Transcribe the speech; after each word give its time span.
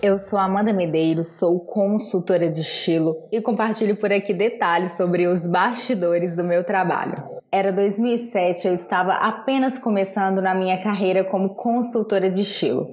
Eu 0.00 0.18
sou 0.18 0.38
Amanda 0.38 0.72
Medeiros, 0.72 1.32
sou 1.32 1.60
consultora 1.60 2.50
de 2.50 2.60
estilo 2.60 3.16
e 3.30 3.40
compartilho 3.40 3.96
por 3.96 4.12
aqui 4.12 4.32
detalhes 4.32 4.92
sobre 4.92 5.26
os 5.26 5.46
bastidores 5.46 6.34
do 6.34 6.44
meu 6.44 6.64
trabalho. 6.64 7.22
Era 7.52 7.70
2007, 7.72 8.68
eu 8.68 8.74
estava 8.74 9.12
apenas 9.14 9.78
começando 9.78 10.40
na 10.40 10.54
minha 10.54 10.80
carreira 10.82 11.24
como 11.24 11.50
consultora 11.50 12.30
de 12.30 12.42
estilo. 12.42 12.86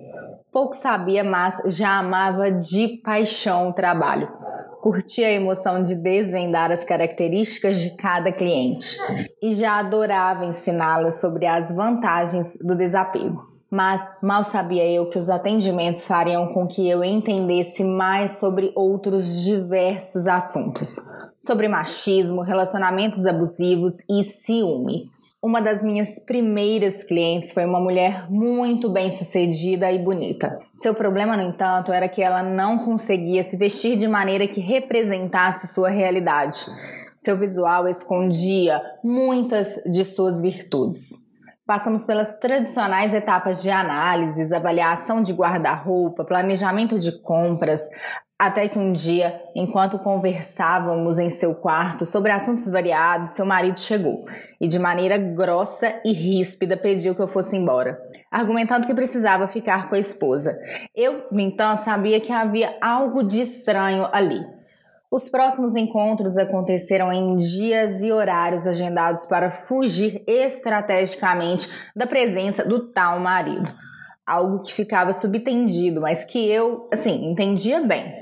Pouco 0.51 0.75
sabia, 0.75 1.23
mas 1.23 1.61
já 1.67 1.97
amava 1.97 2.51
de 2.51 2.99
paixão 3.03 3.69
o 3.69 3.73
trabalho. 3.73 4.27
Curtia 4.81 5.27
a 5.27 5.31
emoção 5.31 5.81
de 5.81 5.95
desvendar 5.95 6.71
as 6.71 6.83
características 6.83 7.79
de 7.79 7.91
cada 7.91 8.31
cliente 8.31 8.97
e 9.41 9.53
já 9.53 9.79
adorava 9.79 10.45
ensiná-las 10.45 11.21
sobre 11.21 11.45
as 11.45 11.71
vantagens 11.71 12.57
do 12.61 12.75
desapego 12.75 13.54
mas 13.69 14.01
mal 14.21 14.43
sabia 14.43 14.85
eu 14.89 15.09
que 15.09 15.17
os 15.17 15.29
atendimentos 15.29 16.05
fariam 16.05 16.47
com 16.53 16.67
que 16.67 16.87
eu 16.87 17.03
entendesse 17.03 17.83
mais 17.83 18.39
sobre 18.39 18.71
outros 18.75 19.43
diversos 19.43 20.27
assuntos, 20.27 20.97
sobre 21.39 21.67
machismo, 21.67 22.41
relacionamentos 22.41 23.25
abusivos 23.25 23.95
e 24.09 24.23
ciúme. 24.23 25.09
Uma 25.41 25.61
das 25.61 25.83
minhas 25.83 26.17
primeiras 26.19 27.03
clientes 27.03 27.51
foi 27.51 27.65
uma 27.65 27.79
mulher 27.79 28.31
muito 28.31 28.89
bem 28.89 29.11
sucedida 29.11 29.91
e 29.91 29.99
bonita. 29.99 30.59
Seu 30.73 30.95
problema, 30.95 31.37
no 31.37 31.43
entanto, 31.43 31.91
era 31.91 32.09
que 32.09 32.21
ela 32.21 32.41
não 32.41 32.79
conseguia 32.79 33.43
se 33.43 33.55
vestir 33.55 33.95
de 33.95 34.07
maneira 34.07 34.47
que 34.47 34.59
representasse 34.59 35.67
sua 35.67 35.89
realidade. 35.89 36.65
Seu 37.19 37.37
visual 37.37 37.87
escondia 37.87 38.81
muitas 39.03 39.75
de 39.85 40.03
suas 40.03 40.41
virtudes. 40.41 41.24
Passamos 41.65 42.05
pelas 42.05 42.37
tradicionais 42.37 43.11
etapas 43.11 43.59
de 43.59 43.71
análises, 43.71 44.51
avaliação 44.51 45.19
de 45.19 45.33
guarda-roupa, 45.33 46.23
planejamento 46.23 46.99
de 46.99 47.11
compras, 47.23 47.89
até 48.37 48.67
que 48.67 48.77
um 48.77 48.93
dia, 48.93 49.41
enquanto 49.55 49.97
conversávamos 49.97 51.17
em 51.17 51.31
seu 51.31 51.55
quarto 51.55 52.05
sobre 52.05 52.31
assuntos 52.31 52.69
variados, 52.69 53.31
seu 53.31 53.47
marido 53.47 53.79
chegou 53.79 54.25
e, 54.61 54.67
de 54.67 54.77
maneira 54.77 55.17
grossa 55.17 55.91
e 56.05 56.13
ríspida, 56.13 56.77
pediu 56.77 57.15
que 57.15 57.21
eu 57.21 57.27
fosse 57.27 57.57
embora, 57.57 57.97
argumentando 58.29 58.85
que 58.85 58.93
precisava 58.93 59.47
ficar 59.47 59.89
com 59.89 59.95
a 59.95 59.99
esposa. 59.99 60.55
Eu, 60.95 61.25
no 61.31 61.39
entanto, 61.39 61.81
sabia 61.81 62.21
que 62.21 62.31
havia 62.31 62.77
algo 62.79 63.23
de 63.23 63.41
estranho 63.41 64.07
ali. 64.13 64.39
Os 65.11 65.29
próximos 65.29 65.75
encontros 65.75 66.37
aconteceram 66.37 67.11
em 67.13 67.35
dias 67.35 68.01
e 68.01 68.11
horários 68.11 68.65
agendados 68.65 69.25
para 69.25 69.51
fugir 69.51 70.23
estrategicamente 70.27 71.69
da 71.95 72.07
presença 72.07 72.65
do 72.65 72.91
tal 72.91 73.19
marido. 73.19 73.71
Algo 74.25 74.63
que 74.63 74.73
ficava 74.73 75.13
subtendido, 75.13 76.01
mas 76.01 76.23
que 76.23 76.49
eu, 76.49 76.89
assim, 76.91 77.29
entendia 77.29 77.81
bem. 77.81 78.13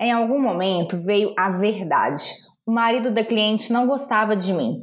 Em 0.00 0.12
algum 0.12 0.40
momento 0.40 0.96
veio 1.02 1.34
a 1.36 1.50
verdade. 1.50 2.32
O 2.64 2.70
marido 2.70 3.10
da 3.10 3.24
cliente 3.24 3.72
não 3.72 3.86
gostava 3.86 4.36
de 4.36 4.52
mim. 4.52 4.76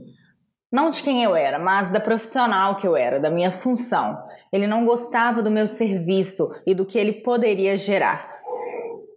Não 0.70 0.90
de 0.90 1.02
quem 1.02 1.24
eu 1.24 1.34
era, 1.34 1.58
mas 1.58 1.90
da 1.90 2.00
profissional 2.02 2.76
que 2.76 2.86
eu 2.86 2.98
era, 2.98 3.22
da 3.22 3.30
minha 3.30 3.52
função. 3.52 4.18
Ele 4.52 4.68
não 4.68 4.86
gostava 4.86 5.42
do 5.42 5.50
meu 5.50 5.66
serviço 5.66 6.54
e 6.68 6.76
do 6.76 6.86
que 6.86 6.98
ele 6.98 7.14
poderia 7.14 7.78
gerar 7.78 8.37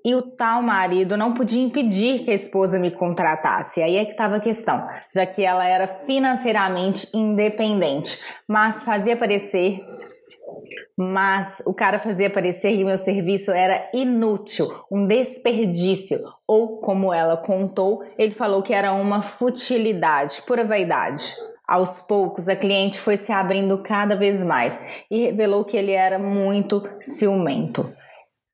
e 0.05 0.15
o 0.15 0.23
tal 0.23 0.63
marido 0.63 1.17
não 1.17 1.35
podia 1.35 1.63
impedir 1.63 2.21
que 2.25 2.31
a 2.31 2.35
esposa 2.35 2.79
me 2.79 2.91
contratasse. 2.91 3.83
Aí 3.83 3.97
é 3.97 4.05
que 4.05 4.13
estava 4.13 4.37
a 4.37 4.41
questão, 4.41 4.87
já 5.13 5.27
que 5.27 5.45
ela 5.45 5.65
era 5.65 5.87
financeiramente 5.87 7.09
independente, 7.15 8.19
mas 8.49 8.83
fazia 8.83 9.17
parecer 9.17 9.81
mas 10.97 11.63
o 11.65 11.73
cara 11.73 11.99
fazia 11.99 12.29
parecer 12.29 12.77
que 12.77 12.85
meu 12.85 12.99
serviço 12.99 13.51
era 13.51 13.89
inútil, 13.95 14.69
um 14.91 15.07
desperdício, 15.07 16.21
ou 16.47 16.79
como 16.81 17.15
ela 17.15 17.37
contou, 17.37 18.05
ele 18.19 18.33
falou 18.33 18.63
que 18.63 18.75
era 18.75 18.93
uma 18.93 19.23
futilidade, 19.23 20.43
pura 20.43 20.65
vaidade. 20.65 21.35
Aos 21.67 22.01
poucos, 22.01 22.49
a 22.49 22.57
cliente 22.57 22.99
foi 22.99 23.17
se 23.17 23.31
abrindo 23.31 23.79
cada 23.79 24.17
vez 24.17 24.43
mais 24.43 24.81
e 25.11 25.27
revelou 25.27 25.65
que 25.65 25.77
ele 25.77 25.93
era 25.93 26.19
muito 26.19 26.83
ciumento 27.01 27.83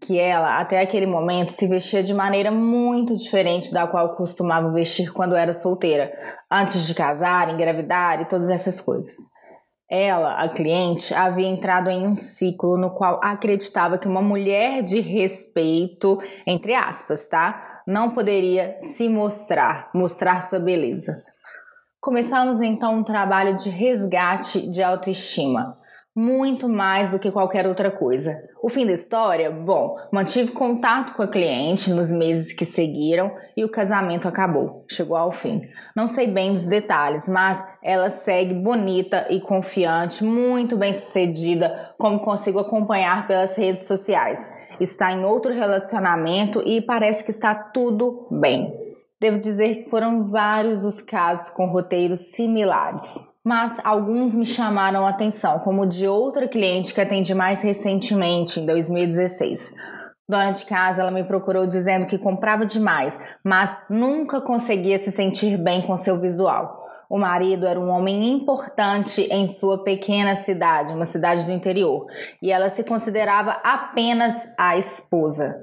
que 0.01 0.19
ela, 0.19 0.59
até 0.61 0.81
aquele 0.81 1.07
momento, 1.07 1.53
se 1.53 1.67
vestia 1.67 2.03
de 2.03 2.13
maneira 2.13 2.51
muito 2.51 3.17
diferente 3.17 3.73
da 3.73 3.87
qual 3.87 4.15
costumava 4.15 4.73
vestir 4.73 5.13
quando 5.13 5.35
era 5.35 5.53
solteira, 5.53 6.13
antes 6.51 6.87
de 6.87 6.95
casar, 6.95 7.49
engravidar 7.49 8.21
e 8.21 8.27
todas 8.27 8.51
essas 8.51 8.81
coisas. 8.81 9.15
Ela, 9.89 10.43
a 10.43 10.49
cliente, 10.49 11.15
havia 11.15 11.47
entrado 11.47 11.89
em 11.89 12.07
um 12.07 12.15
ciclo 12.15 12.77
no 12.77 12.91
qual 12.91 13.21
acreditava 13.23 13.99
que 13.99 14.09
uma 14.09 14.21
mulher 14.21 14.83
de 14.83 15.01
respeito, 15.01 16.21
entre 16.47 16.75
aspas, 16.75 17.27
tá? 17.27 17.83
Não 17.87 18.11
poderia 18.11 18.77
se 18.81 19.09
mostrar, 19.09 19.89
mostrar 19.95 20.43
sua 20.43 20.59
beleza. 20.59 21.17
Começamos 22.01 22.61
então 22.61 22.97
um 22.97 23.05
trabalho 23.05 23.57
de 23.57 23.71
resgate 23.71 24.69
de 24.71 24.83
autoestima 24.83 25.75
muito 26.17 26.67
mais 26.67 27.11
do 27.11 27.19
que 27.19 27.31
qualquer 27.31 27.67
outra 27.67 27.91
coisa. 27.91 28.43
O 28.63 28.71
fim 28.71 28.87
da 28.87 28.95
história? 28.95 29.51
Bom, 29.51 29.99
mantive 30.11 30.51
contato 30.51 31.13
com 31.15 31.23
a 31.23 31.29
cliente 31.29 31.91
nos 31.91 32.11
meses 32.11 32.55
que 32.55 32.65
seguiram 32.65 33.31
e 33.55 33.63
o 33.63 33.69
casamento 33.69 34.27
acabou, 34.27 34.87
chegou 34.91 35.15
ao 35.15 35.31
fim. 35.31 35.61
Não 35.95 36.09
sei 36.09 36.27
bem 36.27 36.55
dos 36.55 36.65
detalhes, 36.65 37.29
mas 37.29 37.63
ela 37.83 38.09
segue 38.09 38.55
bonita 38.55 39.27
e 39.29 39.39
confiante, 39.39 40.25
muito 40.25 40.75
bem 40.79 40.95
sucedida, 40.95 41.93
como 41.99 42.19
consigo 42.19 42.59
acompanhar 42.59 43.27
pelas 43.27 43.55
redes 43.55 43.87
sociais. 43.87 44.51
Está 44.81 45.13
em 45.13 45.23
outro 45.23 45.53
relacionamento 45.53 46.63
e 46.65 46.81
parece 46.81 47.25
que 47.25 47.31
está 47.31 47.55
tudo 47.55 48.27
bem. 48.31 48.73
Devo 49.21 49.39
dizer 49.39 49.83
que 49.83 49.91
foram 49.91 50.31
vários 50.31 50.83
os 50.83 51.03
casos 51.03 51.51
com 51.51 51.67
roteiros 51.67 52.33
similares 52.33 53.36
mas 53.47 53.79
alguns 53.85 54.35
me 54.35 54.45
chamaram 54.45 55.07
a 55.07 55.11
atenção, 55.11 55.61
como 55.61 55.87
de 55.87 56.09
outra 56.09 56.49
cliente 56.49 56.93
que 56.93 57.01
atendi 57.01 57.33
mais 57.33 57.63
recentemente, 57.63 58.59
em 58.59 58.67
2016. 58.67 59.73
Dona 60.29 60.51
de 60.51 60.65
casa, 60.65 61.01
ela 61.01 61.13
me 61.13 61.23
procurou 61.23 61.65
dizendo 61.65 62.07
que 62.07 62.19
comprava 62.19 62.67
demais, 62.67 63.21
mas 63.45 63.77
nunca 63.89 64.41
conseguia 64.41 64.99
se 64.99 65.13
sentir 65.13 65.57
bem 65.57 65.81
com 65.81 65.97
seu 65.97 66.21
visual. 66.21 66.77
O 67.09 67.17
marido 67.17 67.69
era 67.69 67.79
um 67.79 67.89
homem 67.89 68.33
importante 68.33 69.29
em 69.31 69.47
sua 69.47 69.85
pequena 69.85 70.35
cidade, 70.35 70.93
uma 70.93 71.05
cidade 71.05 71.47
do 71.47 71.53
interior, 71.53 72.05
e 72.43 72.51
ela 72.51 72.69
se 72.69 72.83
considerava 72.83 73.53
apenas 73.63 74.49
a 74.59 74.77
esposa. 74.77 75.55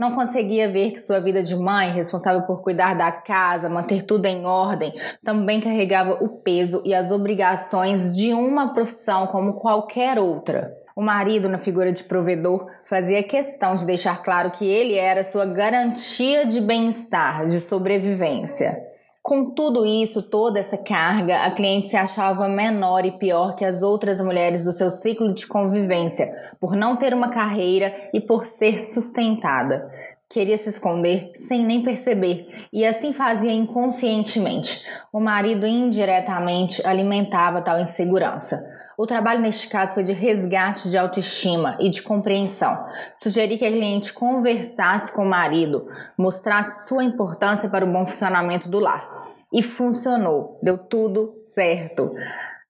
Não 0.00 0.12
conseguia 0.12 0.66
ver 0.66 0.92
que 0.92 0.98
sua 0.98 1.20
vida 1.20 1.42
de 1.42 1.54
mãe, 1.54 1.92
responsável 1.92 2.40
por 2.46 2.62
cuidar 2.62 2.94
da 2.94 3.12
casa, 3.12 3.68
manter 3.68 4.02
tudo 4.02 4.24
em 4.24 4.46
ordem, 4.46 4.94
também 5.22 5.60
carregava 5.60 6.24
o 6.24 6.38
peso 6.38 6.80
e 6.86 6.94
as 6.94 7.10
obrigações 7.10 8.16
de 8.16 8.32
uma 8.32 8.72
profissão 8.72 9.26
como 9.26 9.60
qualquer 9.60 10.18
outra. 10.18 10.70
O 10.96 11.02
marido, 11.02 11.50
na 11.50 11.58
figura 11.58 11.92
de 11.92 12.02
provedor, 12.02 12.66
fazia 12.86 13.22
questão 13.22 13.76
de 13.76 13.84
deixar 13.84 14.22
claro 14.22 14.50
que 14.50 14.64
ele 14.64 14.94
era 14.94 15.22
sua 15.22 15.44
garantia 15.44 16.46
de 16.46 16.62
bem-estar, 16.62 17.44
de 17.44 17.60
sobrevivência. 17.60 18.89
Com 19.22 19.50
tudo 19.50 19.84
isso, 19.84 20.30
toda 20.30 20.58
essa 20.58 20.78
carga, 20.78 21.42
a 21.42 21.50
cliente 21.50 21.88
se 21.88 21.96
achava 21.96 22.48
menor 22.48 23.04
e 23.04 23.12
pior 23.12 23.54
que 23.54 23.66
as 23.66 23.82
outras 23.82 24.18
mulheres 24.18 24.64
do 24.64 24.72
seu 24.72 24.90
ciclo 24.90 25.34
de 25.34 25.46
convivência, 25.46 26.26
por 26.58 26.74
não 26.74 26.96
ter 26.96 27.12
uma 27.12 27.28
carreira 27.28 27.94
e 28.14 28.20
por 28.20 28.46
ser 28.46 28.82
sustentada. 28.82 29.92
Queria 30.26 30.56
se 30.56 30.70
esconder 30.70 31.32
sem 31.34 31.66
nem 31.66 31.82
perceber 31.82 32.48
e 32.72 32.86
assim 32.86 33.12
fazia 33.12 33.52
inconscientemente. 33.52 34.86
O 35.12 35.20
marido 35.20 35.66
indiretamente 35.66 36.86
alimentava 36.86 37.60
tal 37.60 37.78
insegurança. 37.78 38.58
O 38.96 39.06
trabalho 39.06 39.40
neste 39.40 39.66
caso 39.68 39.94
foi 39.94 40.02
de 40.02 40.12
resgate 40.12 40.88
de 40.88 40.96
autoestima 40.96 41.76
e 41.80 41.88
de 41.88 42.02
compreensão. 42.02 42.78
Sugeri 43.16 43.58
que 43.58 43.64
a 43.64 43.72
cliente 43.72 44.12
conversasse 44.12 45.10
com 45.10 45.22
o 45.22 45.28
marido, 45.28 45.86
mostrasse 46.18 46.86
sua 46.86 47.02
importância 47.02 47.68
para 47.68 47.84
o 47.84 47.90
bom 47.90 48.06
funcionamento 48.06 48.68
do 48.68 48.78
lar. 48.78 49.09
E 49.52 49.62
funcionou, 49.62 50.60
deu 50.62 50.78
tudo 50.78 51.34
certo. 51.54 52.10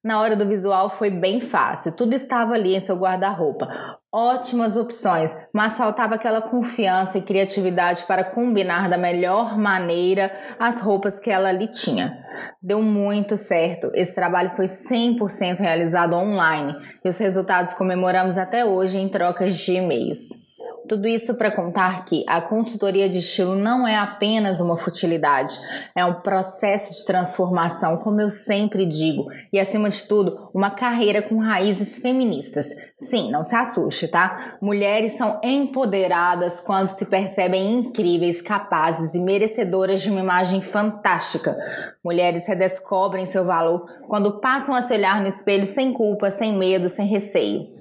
Na 0.02 0.18
hora 0.18 0.34
do 0.34 0.48
visual 0.48 0.88
foi 0.88 1.10
bem 1.10 1.40
fácil, 1.40 1.92
tudo 1.92 2.14
estava 2.14 2.54
ali 2.54 2.74
em 2.74 2.80
seu 2.80 2.96
guarda-roupa. 2.96 3.68
Ótimas 4.10 4.74
opções, 4.74 5.36
mas 5.52 5.76
faltava 5.76 6.14
aquela 6.14 6.40
confiança 6.40 7.18
e 7.18 7.22
criatividade 7.22 8.04
para 8.06 8.24
combinar 8.24 8.88
da 8.88 8.96
melhor 8.96 9.58
maneira 9.58 10.32
as 10.58 10.80
roupas 10.80 11.20
que 11.20 11.30
ela 11.30 11.50
ali 11.50 11.68
tinha. 11.68 12.16
Deu 12.62 12.82
muito 12.82 13.36
certo. 13.36 13.90
Esse 13.94 14.14
trabalho 14.14 14.48
foi 14.48 14.64
100% 14.64 15.58
realizado 15.58 16.14
online 16.14 16.74
e 17.04 17.08
os 17.08 17.18
resultados 17.18 17.74
comemoramos 17.74 18.38
até 18.38 18.64
hoje 18.64 18.96
em 18.96 19.06
trocas 19.06 19.54
de 19.54 19.72
e-mails. 19.72 20.49
Tudo 20.90 21.06
isso 21.06 21.36
para 21.36 21.52
contar 21.52 22.04
que 22.04 22.24
a 22.26 22.40
consultoria 22.40 23.08
de 23.08 23.18
estilo 23.18 23.54
não 23.54 23.86
é 23.86 23.96
apenas 23.96 24.58
uma 24.58 24.76
futilidade, 24.76 25.56
é 25.94 26.04
um 26.04 26.14
processo 26.14 26.92
de 26.92 27.04
transformação, 27.06 27.98
como 27.98 28.20
eu 28.20 28.28
sempre 28.28 28.84
digo, 28.84 29.24
e 29.52 29.60
acima 29.60 29.88
de 29.88 30.02
tudo, 30.02 30.50
uma 30.52 30.68
carreira 30.68 31.22
com 31.22 31.38
raízes 31.38 32.00
feministas. 32.00 32.66
Sim, 32.96 33.30
não 33.30 33.44
se 33.44 33.54
assuste, 33.54 34.08
tá? 34.08 34.56
Mulheres 34.60 35.12
são 35.12 35.38
empoderadas 35.44 36.60
quando 36.60 36.90
se 36.90 37.06
percebem 37.06 37.72
incríveis, 37.72 38.42
capazes 38.42 39.14
e 39.14 39.20
merecedoras 39.20 40.02
de 40.02 40.10
uma 40.10 40.18
imagem 40.18 40.60
fantástica. 40.60 41.56
Mulheres 42.04 42.48
redescobrem 42.48 43.26
seu 43.26 43.44
valor 43.44 43.86
quando 44.08 44.40
passam 44.40 44.74
a 44.74 44.82
se 44.82 44.92
olhar 44.92 45.20
no 45.20 45.28
espelho 45.28 45.66
sem 45.66 45.92
culpa, 45.92 46.32
sem 46.32 46.52
medo, 46.52 46.88
sem 46.88 47.06
receio. 47.06 47.78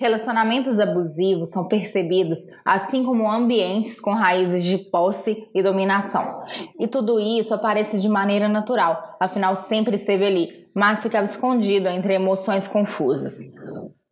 Relacionamentos 0.00 0.80
abusivos 0.80 1.50
são 1.50 1.68
percebidos 1.68 2.46
assim 2.64 3.04
como 3.04 3.30
ambientes 3.30 4.00
com 4.00 4.14
raízes 4.14 4.64
de 4.64 4.78
posse 4.78 5.46
e 5.54 5.62
dominação. 5.62 6.42
E 6.78 6.88
tudo 6.88 7.20
isso 7.20 7.52
aparece 7.52 8.00
de 8.00 8.08
maneira 8.08 8.48
natural, 8.48 9.18
afinal 9.20 9.54
sempre 9.54 9.96
esteve 9.96 10.24
ali, 10.24 10.66
mas 10.74 11.02
ficava 11.02 11.26
escondido 11.26 11.86
entre 11.88 12.14
emoções 12.14 12.66
confusas. 12.66 13.52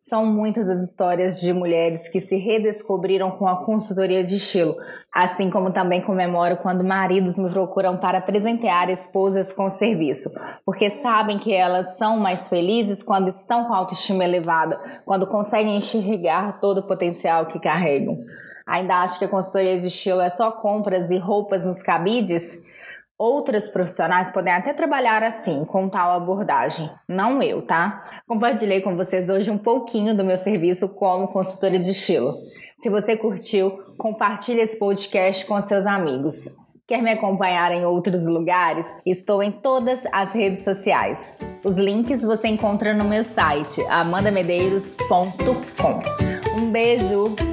São 0.09 0.25
muitas 0.25 0.71
as 0.71 0.81
histórias 0.81 1.39
de 1.39 1.53
mulheres 1.53 2.09
que 2.09 2.19
se 2.19 2.37
redescobriram 2.37 3.31
com 3.31 3.47
a 3.47 3.63
consultoria 3.63 4.25
de 4.25 4.37
estilo, 4.37 4.75
assim 5.15 5.51
como 5.51 5.71
também 5.71 6.01
comemoro 6.01 6.57
quando 6.57 6.83
maridos 6.83 7.37
me 7.37 7.51
procuram 7.51 7.99
para 7.99 8.19
presentear 8.23 8.89
esposas 8.89 9.53
com 9.53 9.69
serviço, 9.69 10.31
porque 10.65 10.89
sabem 10.89 11.39
que 11.39 11.53
elas 11.53 11.99
são 11.99 12.17
mais 12.17 12.49
felizes 12.49 13.03
quando 13.03 13.29
estão 13.29 13.67
com 13.67 13.75
autoestima 13.75 14.25
elevada, 14.25 14.81
quando 15.05 15.27
conseguem 15.27 15.77
enxergar 15.77 16.59
todo 16.59 16.79
o 16.79 16.87
potencial 16.87 17.45
que 17.45 17.61
carregam. 17.61 18.17
Ainda 18.67 19.03
acho 19.03 19.19
que 19.19 19.27
a 19.27 19.29
consultoria 19.29 19.79
de 19.79 19.89
estilo 19.89 20.23
é 20.23 20.31
só 20.31 20.51
compras 20.51 21.11
e 21.11 21.19
roupas 21.19 21.65
nos 21.65 21.83
cabides? 21.83 22.67
Outras 23.19 23.69
profissionais 23.69 24.31
podem 24.31 24.53
até 24.53 24.73
trabalhar 24.73 25.25
assim, 25.25 25.65
com 25.65 25.89
tal 25.89 26.13
abordagem. 26.13 26.89
Não 27.09 27.43
eu, 27.43 27.63
tá? 27.63 28.23
Compartilhei 28.29 28.81
com 28.81 28.97
vocês 28.97 29.29
hoje 29.29 29.51
um 29.51 29.59
pouquinho 29.59 30.17
do 30.17 30.23
meu 30.23 30.37
serviço 30.37 30.91
como 30.91 31.27
consultora 31.27 31.81
de 31.81 31.91
estilo. 31.91 32.33
Se 32.79 32.89
você 32.89 33.17
curtiu, 33.17 33.83
compartilhe 33.99 34.61
esse 34.61 34.79
podcast 34.79 35.45
com 35.47 35.61
seus 35.61 35.85
amigos. 35.85 36.57
Quer 36.87 37.03
me 37.03 37.11
acompanhar 37.11 37.73
em 37.73 37.85
outros 37.85 38.25
lugares? 38.27 38.87
Estou 39.05 39.43
em 39.43 39.51
todas 39.51 40.05
as 40.13 40.33
redes 40.33 40.63
sociais. 40.63 41.39
Os 41.65 41.77
links 41.77 42.23
você 42.23 42.47
encontra 42.47 42.95
no 42.95 43.05
meu 43.05 43.25
site 43.25 43.85
amandamedeiros.com. 43.89 46.03
Um 46.57 46.71
beijo! 46.71 47.48